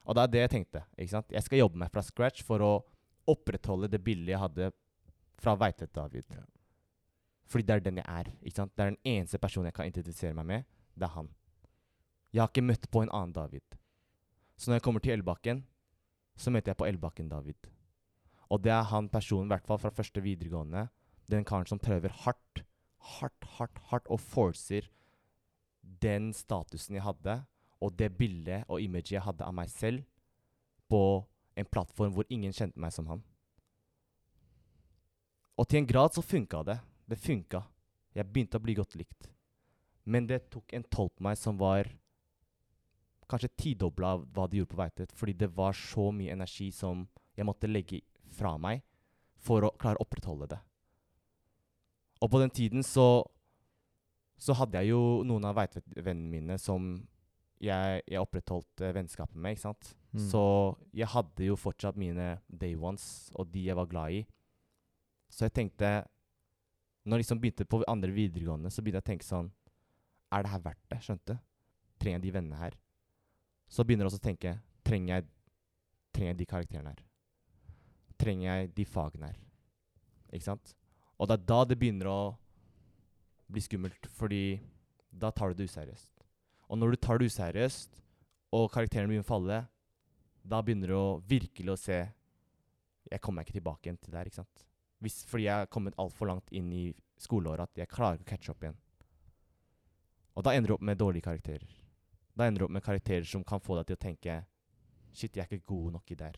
[0.08, 1.28] Og det er det jeg tenkte, ikke sant?
[1.30, 2.84] Jeg skal jobbe meg fra scratch for å
[3.30, 4.72] opprettholde det bildet jeg hadde
[5.42, 6.26] fra Veitvet David.
[6.36, 6.46] Ja.
[7.52, 8.74] Fordi det er den jeg er, ikke sant?
[8.78, 10.70] Det er den eneste personen jeg kan identifisere meg med.
[10.96, 11.30] Det er han.
[12.32, 13.76] Jeg har ikke møtt på en annen David.
[14.56, 15.66] Så når jeg kommer til Elbakken,
[16.38, 17.68] så møter jeg på Elbakken David.
[18.52, 20.88] Og det er han personen, i hvert fall fra første videregående,
[21.32, 22.64] den karen som prøver hardt,
[23.18, 24.88] hardt, hardt, hardt, og forcer
[25.82, 27.42] den statusen jeg hadde,
[27.82, 30.04] og det bildet og imaget jeg hadde av meg selv,
[30.92, 31.24] på
[31.56, 33.24] en plattform hvor ingen kjente meg som han.
[35.60, 36.78] Og til en grad så funka det.
[37.10, 37.64] Det funka.
[38.16, 39.28] Jeg begynte å bli godt likt.
[40.04, 41.90] Men det tok en toll på meg som var
[43.30, 45.14] kanskje tidobla av hva de gjorde på Veitvet.
[45.16, 47.06] Fordi det var så mye energi som
[47.38, 48.82] jeg måtte legge fra meg
[49.42, 50.60] for å klare å opprettholde det.
[52.22, 53.24] Og på den tiden så
[54.42, 56.96] så hadde jeg jo noen av Veitvet-vennene mine som
[57.62, 59.92] jeg, jeg opprettholdt eh, vennskapet med, ikke sant.
[60.12, 60.24] Mm.
[60.32, 60.44] Så
[60.98, 64.22] jeg hadde jo fortsatt mine day ones, og de jeg var glad i.
[65.32, 66.04] Så jeg tenkte
[67.06, 69.48] Når jeg liksom begynte på andre videregående, så begynte jeg å tenke sånn
[70.28, 70.98] Er det her verdt det?
[71.06, 71.38] Skjønte?
[72.02, 72.76] Trenger jeg de vennene her?
[73.72, 75.30] Så begynner jeg også å tenke Trenger jeg,
[76.12, 77.06] trenger jeg de karakterene her?
[78.20, 79.40] Trenger jeg de fagene her?
[80.36, 80.76] Ikke sant?
[81.16, 82.20] Og det er da det begynner å
[83.52, 84.60] bli skummelt, fordi
[85.12, 86.21] da tar du det useriøst.
[86.72, 88.00] Og når du tar det useriøst,
[88.56, 89.60] og karakterene begynner å falle,
[90.42, 92.00] da begynner du å virkelig å se
[93.12, 94.62] Jeg kommer ikke tilbake igjen til det her, ikke sant?
[95.04, 96.84] Hvis, fordi jeg har kommet altfor langt inn i
[97.20, 98.78] skoleåret at jeg klarer ikke å catche opp igjen.
[100.38, 101.74] Og da ender du opp med dårlige karakterer.
[102.38, 104.38] Da ender du opp med karakterer som kan få deg til å tenke
[105.12, 106.38] Shit, jeg er ikke god nok i det her.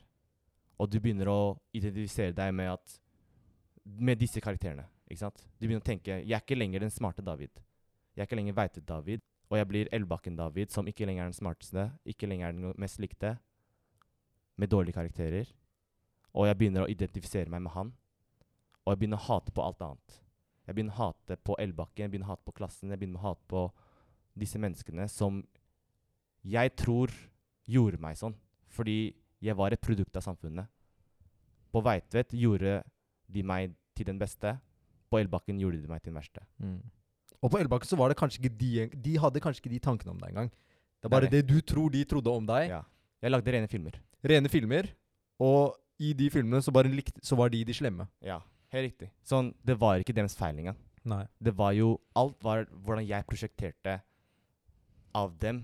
[0.82, 1.42] Og du begynner å
[1.78, 2.96] identifisere deg med at
[3.84, 4.88] Med disse karakterene.
[5.06, 5.44] ikke sant?
[5.60, 7.62] Du begynner å tenke Jeg er ikke lenger den smarte David.
[8.16, 9.22] Jeg er ikke lenger veitet David.
[9.54, 12.98] Og jeg blir Elbakken-David, som ikke lenger er den smarteste, ikke lenger er den mest
[12.98, 13.36] likte,
[14.58, 15.52] med dårlige karakterer.
[16.34, 17.92] Og jeg begynner å identifisere meg med han.
[18.82, 20.16] Og jeg begynner å hate på alt annet.
[20.66, 23.28] Jeg begynner å hate på Elbakken, jeg begynner å hate på klassen, jeg begynner å
[23.28, 23.68] hate på
[24.42, 25.44] disse menneskene som
[26.42, 27.14] jeg tror
[27.70, 28.34] gjorde meg sånn.
[28.74, 29.14] Fordi
[29.44, 30.66] jeg var et produkt av samfunnet.
[31.70, 32.80] På Veitvet gjorde
[33.30, 34.58] de meg til den beste.
[35.14, 36.42] På Elbakken gjorde de meg til den verste.
[36.58, 36.82] Mm.
[37.44, 40.14] Og på Elbakken så var det kanskje ikke de De hadde kanskje ikke de tankene
[40.16, 40.50] om deg engang.
[41.04, 41.34] Det er bare Nei.
[41.36, 42.70] det du tror de trodde om deg.
[42.72, 42.82] Ja.
[43.22, 43.98] Jeg lagde rene filmer.
[44.24, 44.88] Rene filmer.
[45.44, 48.08] Og i de filmene så, bare likt, så var de de slemme.
[48.24, 48.40] Ja,
[48.72, 49.10] helt riktig.
[49.28, 50.78] Sånn, det var ikke deres feil engang.
[51.04, 51.26] Nei.
[51.44, 53.98] Det var jo Alt var hvordan jeg prosjekterte
[55.14, 55.64] av dem,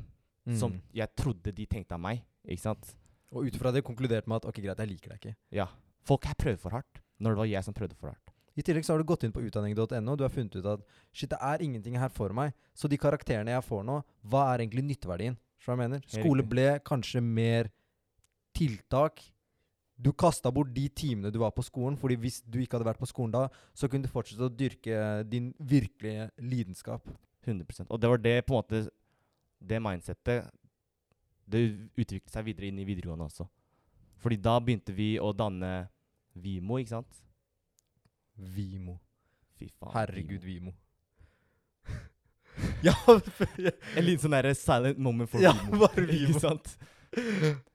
[0.56, 0.82] som Mm.
[0.94, 2.22] jeg trodde de tenkte av meg.
[2.48, 2.96] Ikke sant?
[3.32, 5.36] Og ut ifra det konkluderte med at ok, greit, jeg liker deg ikke.
[5.52, 5.68] Ja.
[6.04, 8.32] Folk her prøvde for hardt, når det var jeg som prøvde for hardt.
[8.60, 10.82] I tillegg så har du gått inn på utdanning.no, du har funnet ut at
[11.16, 12.52] shit, det er ingenting her for meg.
[12.76, 15.38] Så de karakterene jeg får nå, hva er egentlig nytteverdien?
[16.10, 17.70] Skole ble kanskje mer
[18.58, 19.22] tiltak.
[20.00, 23.02] Du kasta bort de timene du var på skolen, fordi hvis du ikke hadde vært
[23.02, 23.46] på skolen da,
[23.76, 27.08] så kunne du fortsette å dyrke din virkelige lidenskap.
[27.48, 28.80] 100% Og det var det på en måte
[29.64, 30.50] Det mindsettet
[31.48, 31.62] Det
[31.96, 33.46] utviklet seg videre inn i videregående også.
[34.20, 35.88] Fordi da begynte vi å danne
[36.36, 37.22] Vimo, ikke sant?
[38.40, 39.00] Vimo.
[39.60, 39.94] Fy faen.
[39.96, 40.74] Herregud, Vimo.
[40.74, 40.78] Vimo.
[42.84, 42.94] ja,
[43.96, 45.86] En liten sånn derre silent moment for Ja, Vimo.
[45.86, 46.34] bare Vimo.
[46.34, 46.76] Ikke sant?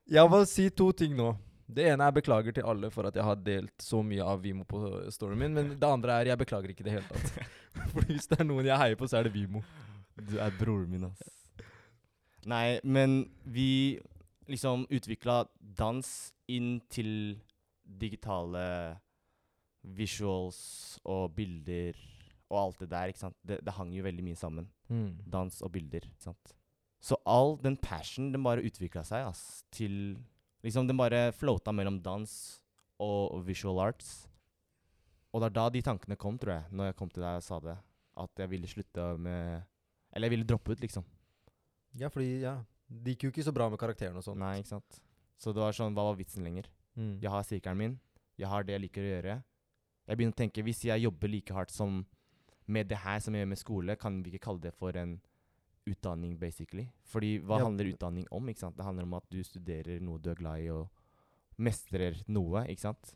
[0.07, 1.33] Jeg må si to ting nå.
[1.65, 4.65] Det ene er beklager til alle for at jeg har delt så mye av Vimo
[4.69, 4.81] på
[5.13, 5.55] storyen min.
[5.57, 7.47] Men det andre er jeg beklager ikke i det hele tatt.
[7.91, 9.63] For hvis det er noen jeg heier på, så er det Vimo.
[10.15, 11.23] Du er broren min, ass.
[12.47, 13.97] Nei, men vi
[14.47, 15.41] liksom utvikla
[15.75, 16.07] dans
[16.47, 17.09] inn til
[17.83, 18.61] digitale
[19.95, 20.59] visuals
[21.05, 21.97] og bilder
[22.49, 23.37] og alt det der, ikke sant.
[23.45, 24.69] Det, det hang jo veldig mye sammen.
[24.89, 25.17] Mm.
[25.33, 26.53] Dans og bilder, ikke sant.
[27.05, 30.17] Så all den passion, den bare utvikla seg, ass, til
[30.65, 32.31] Liksom, den bare floata mellom dans
[32.97, 34.23] og visual arts.
[35.29, 37.45] Og det er da de tankene kom, tror jeg, når jeg kom til deg og
[37.45, 37.75] sa det.
[38.17, 39.61] At jeg ville slutte med
[40.15, 41.03] Eller jeg ville droppe ut, liksom.
[41.99, 42.55] Ja, fordi ja,
[42.87, 44.39] det gikk jo ikke så bra med karakteren og sånn.
[44.41, 44.97] Nei, ikke sant.
[45.37, 46.69] Så det var sånn, hva var vitsen lenger?
[46.95, 47.19] Mm.
[47.21, 47.97] Jeg har sirkelen min,
[48.39, 49.35] jeg har det jeg liker å gjøre.
[50.07, 52.05] Jeg begynner å tenke, hvis jeg jobber like hardt som
[52.67, 55.15] med det her som jeg gjør med skole, kan vi ikke kalle det for en
[55.85, 56.87] utdanning, basically?
[57.05, 57.65] Fordi hva Ja.
[57.65, 58.75] handler utdanning om, ikke sant?
[58.77, 60.89] Det handler om at du studerer noe du er glad i, og
[61.57, 63.13] mestrer noe, ikke sant?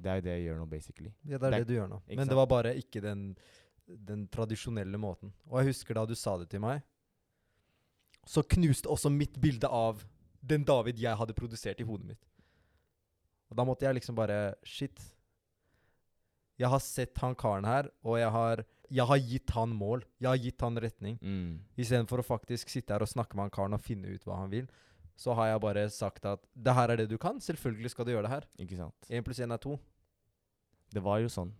[0.00, 1.12] Det er jo det jeg gjør nå, basically.
[1.24, 2.02] Ja, det er Det det, du gjør nå.
[2.08, 2.28] Men sant?
[2.30, 3.36] det var bare ikke den,
[3.86, 5.32] den tradisjonelle måten.
[5.48, 6.82] Og jeg husker da du sa det til meg,
[8.26, 10.02] så knuste også mitt bilde av
[10.42, 12.24] den David jeg hadde produsert i hodet mitt.
[13.50, 15.13] Og da måtte jeg liksom bare Shit.
[16.60, 18.62] Jeg har sett han karen her, og jeg har,
[18.94, 20.04] jeg har gitt han mål.
[20.22, 21.18] Jeg har gitt han retning.
[21.22, 21.58] Mm.
[21.80, 24.52] Istedenfor å faktisk sitte her og snakke med han karen og finne ut hva han
[24.52, 24.68] vil,
[25.18, 27.40] så har jeg bare sagt at det her er det du kan.
[27.42, 28.46] Selvfølgelig skal du gjøre det her.
[28.62, 29.10] Ikke sant?
[29.10, 29.76] Én pluss én er to.
[30.94, 31.52] Det var jo sånn.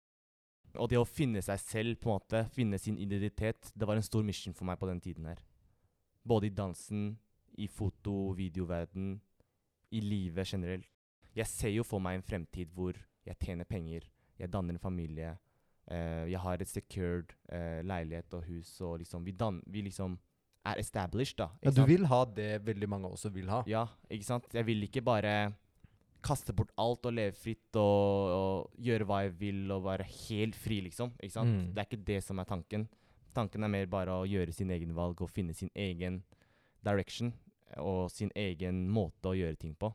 [0.74, 4.06] Og det å finne seg selv, på en måte, finne sin identitet, det var en
[4.06, 5.42] stor mission for meg på den tiden her.
[6.26, 7.12] Både i dansen,
[7.58, 9.20] i foto- og videoverden,
[9.94, 10.90] i livet generelt.
[11.34, 14.06] Jeg ser jo for meg en fremtid hvor jeg tjener penger,
[14.38, 15.36] jeg danner en familie,
[15.84, 20.14] Uh, jeg har et secured uh, leilighet og hus, og liksom vi, dan vi liksom
[20.64, 21.50] er established, da.
[21.60, 21.90] Ja, ikke du sant?
[21.90, 23.60] vil ha det veldig mange også vil ha.
[23.68, 24.48] Ja, ikke sant?
[24.56, 25.52] Jeg vil ikke bare
[26.24, 30.56] kaste bort alt og leve fritt og, og gjøre hva jeg vil og være helt
[30.56, 31.12] fri, liksom.
[31.20, 31.52] Ikke sant?
[31.52, 31.68] Mm.
[31.74, 32.88] Det er ikke det som er tanken.
[33.36, 36.22] Tanken er mer bare å gjøre sin egen valg og finne sin egen
[36.84, 37.34] direction
[37.76, 39.92] og sin egen måte å gjøre ting på.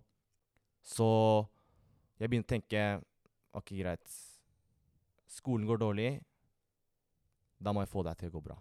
[0.85, 1.09] Så
[2.21, 2.89] jeg begynte å tenke
[3.57, 4.19] OK, greit.
[5.29, 6.09] Skolen går dårlig.
[7.59, 8.57] Da må jeg få deg til å gå bra.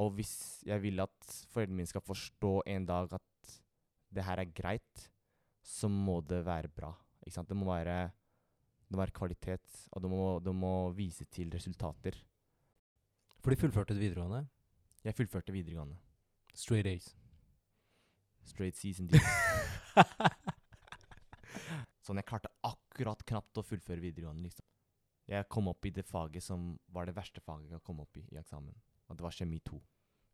[0.00, 3.56] Og hvis jeg vil at foreldrene mine skal forstå en dag at
[4.12, 5.08] det her er greit,
[5.62, 6.92] så må det være bra.
[7.22, 7.50] Ikke sant?
[7.50, 7.96] Det må være,
[8.86, 12.16] det må være kvalitet, og det må, det må vise til resultater.
[13.42, 14.46] For de fullførte videregående.
[15.04, 15.98] Jeg fullførte videregående.
[16.54, 17.12] Straight A's.
[18.44, 19.28] Straight C's and D's.
[22.02, 24.66] Sånn, jeg klarte akkurat knapt å fullføre videregående, liksom.
[25.30, 28.24] Jeg kom opp i det faget som var det verste faget jeg kom opp i
[28.32, 28.74] i eksamen.
[29.08, 29.78] Og det var kjemi 2.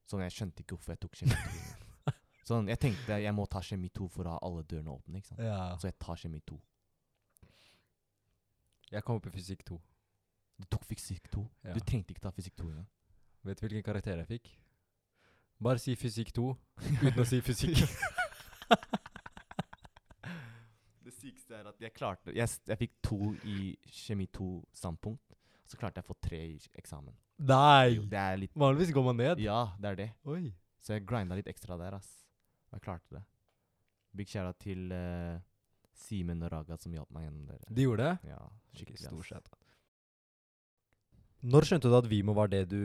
[0.08, 2.14] Sånn, jeg skjønte ikke hvorfor jeg tok kjemi 2.
[2.48, 5.34] sånn, jeg tenkte jeg må ta kjemi 2 for å ha alle dørene åpne, ikke
[5.34, 5.44] sant.
[5.44, 5.60] Ja.
[5.80, 6.58] Så jeg tar kjemi 2.
[8.88, 9.76] Jeg kom opp i fysikk 2.
[10.58, 11.44] Du tok fysikk 2.
[11.68, 11.74] Ja.
[11.76, 12.88] Du trengte ikke ta fysikk 2 engang.
[13.46, 14.48] Vet du hvilken karakter jeg fikk?
[15.62, 16.46] Bare si fysikk 2
[17.02, 17.82] uten å si fysikk.
[21.04, 25.36] Det sykeste er at jeg klarte Jeg, jeg fikk to i kjemi 2-standpunkt.
[25.68, 27.14] Så klarte jeg å få tre i eksamen.
[27.38, 27.98] Nei!
[27.98, 29.40] Jo, det er litt Vanligvis går man ned.
[29.40, 30.08] Ja, det er det.
[30.24, 30.54] Oi.
[30.80, 32.08] Så jeg grinda litt ekstra der, ass.
[32.70, 33.22] Og jeg klarte det.
[34.16, 35.36] Big shout til uh,
[35.92, 37.58] Simen og Raga som hjalp meg gjennom det.
[37.68, 38.30] De gjorde det?
[38.32, 38.40] Ja,
[38.74, 39.02] skikkelig.
[39.04, 39.52] Stor sett.
[41.48, 42.80] Når skjønte du at Vimo var det du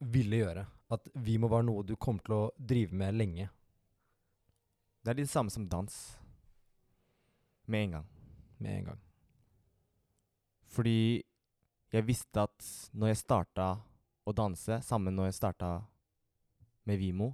[0.00, 0.64] ville gjøre?
[0.96, 3.50] At Vimo var noe du kom til å drive med lenge?
[5.04, 5.92] Det er litt det samme som dans.
[7.66, 8.06] Med en gang.
[8.58, 9.00] Med en gang.
[10.66, 11.22] Fordi
[11.92, 13.68] jeg visste at når jeg starta
[14.26, 15.70] å danse, sammen når jeg starta
[16.86, 17.30] med Vimo,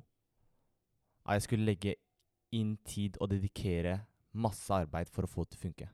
[1.24, 1.96] at jeg skulle legge
[2.52, 3.98] inn tid og dedikere
[4.32, 5.88] masse arbeid for å få det til å funke.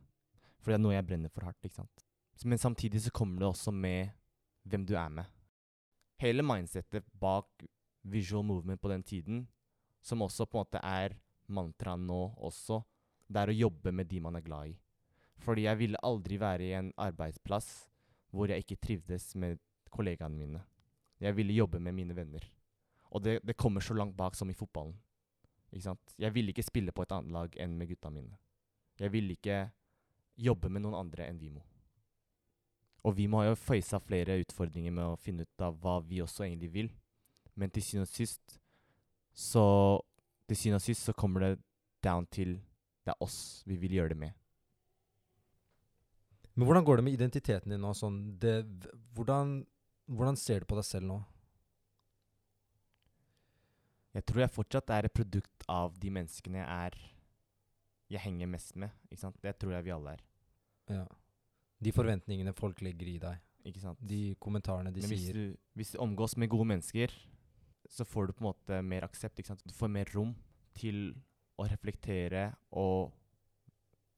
[0.58, 2.04] For det er noe jeg brenner for hardt, ikke sant.
[2.44, 4.12] Men samtidig så kommer det også med
[4.68, 5.26] hvem du er med.
[6.22, 7.64] Hele mindsetet bak
[8.02, 9.46] visual movement på den tiden,
[10.02, 11.16] som også på en måte er
[11.48, 12.80] mantraen nå også,
[13.28, 14.76] det er å jobbe med de man er glad i.
[15.44, 17.68] Fordi jeg ville aldri være i en arbeidsplass
[18.34, 19.60] hvor jeg ikke trivdes med
[19.92, 20.62] kollegaene mine.
[21.20, 22.44] Jeg ville jobbe med mine venner.
[23.10, 24.94] Og det, det kommer så langt bak som i fotballen.
[25.72, 26.14] Ikke sant?
[26.18, 28.36] Jeg ville ikke spille på et annet lag enn med gutta mine.
[28.98, 29.68] Jeg ville ikke
[30.38, 31.62] jobbe med noen andre enn Vimo.
[33.06, 36.44] Og Vimo har jo faisa flere utfordringer med å finne ut av hva vi også
[36.46, 36.90] egentlig vil.
[37.58, 38.58] Men til syvende og sist
[39.38, 39.64] så
[40.48, 41.58] Til syvende og sist så kommer det
[42.02, 42.56] down til
[43.08, 44.36] det er oss vi vil gjøre det med.
[46.58, 47.92] Men hvordan går det med identiteten din nå?
[47.94, 48.60] Sånn, det,
[49.14, 49.60] hvordan,
[50.10, 51.18] hvordan ser du på deg selv nå?
[54.16, 56.98] Jeg tror jeg fortsatt er et produkt av de menneskene jeg er
[58.08, 58.90] Jeg henger mest med.
[59.12, 59.36] Ikke sant?
[59.44, 60.22] Det tror jeg vi alle er.
[60.88, 61.04] Ja.
[61.84, 63.42] De forventningene folk legger i deg.
[63.68, 64.00] Ikke sant?
[64.00, 65.36] De kommentarene de Men hvis sier.
[65.36, 67.12] du, hvis du omgås med gode mennesker,
[67.92, 69.38] så får du på en måte mer aksept.
[69.38, 69.62] Ikke sant?
[69.68, 70.32] Du får mer rom
[70.74, 71.12] til
[71.58, 73.12] å reflektere og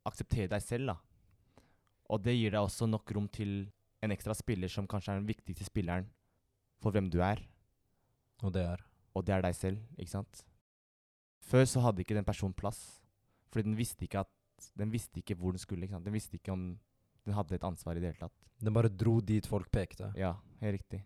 [0.08, 0.92] akseptere deg selv.
[0.92, 0.96] da.
[2.10, 3.70] Og det gir deg også nok rom til
[4.02, 6.08] en ekstra spiller som kanskje er den viktigste spilleren
[6.80, 7.42] for hvem du er,
[8.42, 8.80] Og det er
[9.14, 9.78] og det er deg selv.
[9.98, 10.44] ikke sant?
[11.44, 13.02] Før så hadde ikke den personen plass,
[13.50, 15.84] fordi den visste ikke at den visste ikke hvor den skulle.
[15.84, 16.04] ikke sant?
[16.04, 16.78] Den visste ikke om
[17.24, 18.46] den hadde et ansvar i det hele tatt.
[18.60, 20.12] Den bare dro dit folk pekte.
[20.16, 21.02] Ja, helt riktig.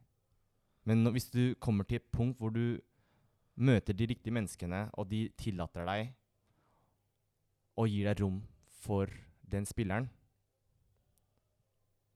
[0.85, 2.79] Men nå, hvis du kommer til et punkt hvor du
[3.57, 6.13] møter de riktige menneskene, og de tillater deg
[7.77, 8.43] og gir deg rom
[8.85, 9.11] for
[9.51, 10.09] den spilleren,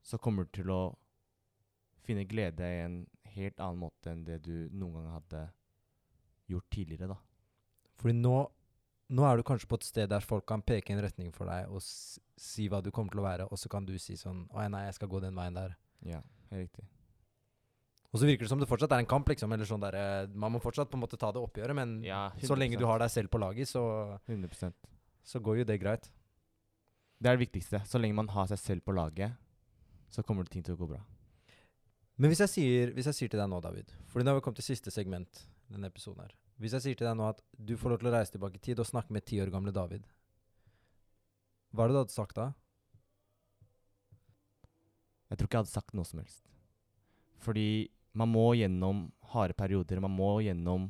[0.03, 0.83] så kommer du til å
[2.07, 3.01] finne glede i en
[3.35, 5.43] helt annen måte enn det du noen gang hadde
[6.49, 7.19] gjort tidligere, da.
[8.01, 8.37] Fordi nå,
[9.13, 11.69] nå er du kanskje på et sted der folk kan peke en retning for deg
[11.69, 14.69] og si hva du kommer til å være, og så kan du si sånn Å
[14.71, 15.75] nei, jeg skal gå den veien der.
[16.07, 16.87] Ja, helt riktig.
[18.09, 19.53] Og så virker det som det fortsatt er en kamp, liksom.
[19.53, 22.31] Eller sånn der, eh, Man må fortsatt på en måte ta det oppgjøret, men Ja,
[22.41, 24.73] så lenge du har deg selv på laget, så, 100
[25.29, 26.09] så går jo det greit.
[27.19, 27.83] Det er det viktigste.
[27.85, 29.37] Så lenge man har seg selv på laget,
[30.09, 31.01] så kommer det ting til å gå bra.
[32.19, 34.43] Men hvis jeg sier, hvis jeg sier til deg nå, David For nå har vi
[34.43, 36.33] kommet til siste segment denne episoden her.
[36.59, 38.65] Hvis jeg sier til deg nå at du får lov til å reise tilbake i
[38.65, 40.09] tid og snakke med ti år gamle David,
[41.71, 42.49] hva er det du hadde sagt da?
[45.29, 46.47] Jeg tror ikke jeg hadde sagt noe som helst.
[47.45, 47.69] Fordi
[48.19, 50.01] man må gjennom harde perioder.
[50.03, 50.89] Man må gjennom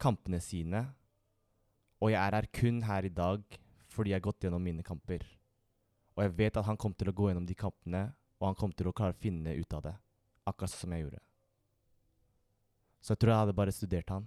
[0.00, 0.86] kampene sine.
[2.02, 3.60] Og jeg er her kun her i dag
[3.94, 5.22] fordi jeg har gått gjennom mine kamper.
[6.16, 8.08] Og jeg vet at han kom til å gå gjennom de kampene,
[8.40, 9.94] og han kom til å klare å finne ut av det.
[10.50, 11.22] Akkurat sånn som jeg gjorde.
[13.04, 14.26] Så jeg tror jeg hadde bare studert han.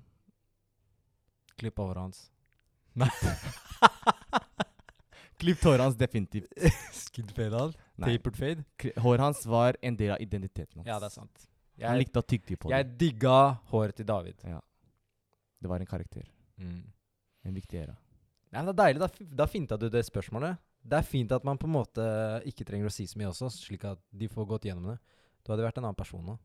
[1.60, 2.23] Klipp håret hans.
[2.95, 3.12] Nei.
[5.38, 6.49] Klippet håret hans definitivt.
[6.93, 7.73] Skin fade han?
[8.01, 8.91] Tapered fade?
[9.01, 10.88] Håret hans var en del av identiteten hans.
[10.88, 11.47] Ja, det er sant.
[11.84, 12.80] Han likte å tygge på det.
[12.80, 13.38] jeg digga
[13.69, 14.39] håret til David.
[14.49, 14.62] Ja.
[15.62, 16.25] Det var en karakter.
[16.58, 16.82] Mm.
[17.47, 17.95] En viktig æra.
[18.51, 19.01] Ja, men det er deilig.
[19.03, 20.60] Da, da finta du det spørsmålet.
[20.88, 22.03] Det er fint at man på en måte
[22.47, 24.97] ikke trenger å si så mye også, slik at de får gått gjennom det.
[25.43, 26.38] Du hadde vært en annen person nå.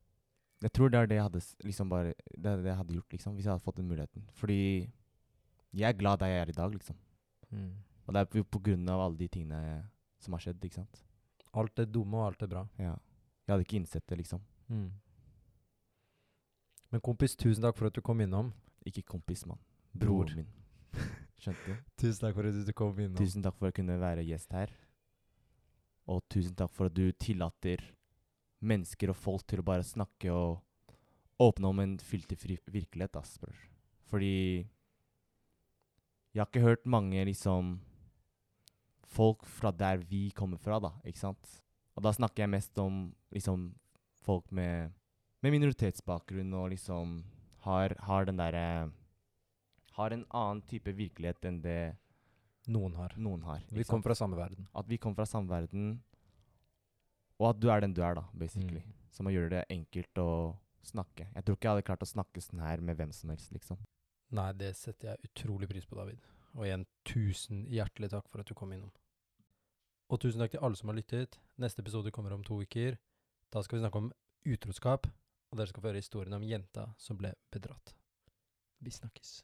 [0.62, 3.14] Jeg tror det er det jeg hadde liksom bare Det er det jeg hadde gjort,
[3.16, 4.26] liksom, hvis jeg hadde fått den muligheten.
[4.38, 4.58] Fordi
[5.74, 6.98] jeg er glad der jeg er i dag, liksom.
[8.06, 9.60] Og det er på grunn av alle de tingene
[10.22, 11.02] som har skjedd, ikke sant.
[11.58, 12.62] Alt det dumme og alt det bra.
[12.78, 12.94] Ja.
[13.46, 14.42] Jeg hadde ikke innsett det, liksom.
[16.92, 18.52] Men kompis, tusen takk for at du kom innom.
[18.86, 19.60] Ikke kompis, mann.
[19.92, 20.24] Bror.
[20.26, 20.50] Broren min.
[21.42, 21.76] Skjønte?
[21.98, 23.18] Tusen takk for at du kom innom.
[23.18, 24.70] Tusen takk for å kunne være gjest her.
[26.10, 27.82] Og tusen takk for at du tillater
[28.62, 30.62] mennesker og folk til å bare snakke og
[31.42, 33.58] åpne om en filterfri virkelighet, ass, bror.
[34.10, 34.68] Fordi
[36.32, 37.74] jeg har ikke hørt mange liksom
[39.12, 41.58] folk fra der vi kommer fra, da, ikke sant?
[41.96, 43.72] Og da snakker jeg mest om liksom
[44.22, 44.94] folk med,
[45.42, 47.18] med minoritetsbakgrunn og liksom
[47.66, 48.66] har, har den derre
[49.98, 51.96] Har en annen type virkelighet enn det
[52.72, 53.14] Noen har.
[53.18, 53.62] noen har.
[53.68, 54.68] Vi kommer fra samme verden.
[54.74, 56.02] At vi kommer fra samme verden,
[57.42, 58.84] og at du er den du er, da, basically.
[58.86, 58.98] Mm.
[59.12, 60.30] Som å gjøre det enkelt å
[60.86, 61.26] snakke.
[61.34, 63.80] Jeg tror ikke jeg hadde klart å snakke sånn her med hvem som helst, liksom.
[64.32, 66.22] Nei, det setter jeg utrolig pris på, David.
[66.54, 68.92] Og igjen, tusen hjertelig takk for at du kom innom.
[70.12, 71.38] Og tusen takk til alle som har lyttet.
[71.60, 72.98] Neste episode kommer om to uker.
[73.52, 74.10] Da skal vi snakke om
[74.48, 75.08] utroskap,
[75.50, 77.94] og dere skal få høre historien om jenta som ble bedratt.
[78.82, 79.40] Vi snakkes.